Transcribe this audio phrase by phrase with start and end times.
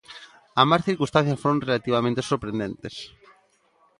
[0.63, 2.95] Ambas circunstancias foron relativamente sorprendentes.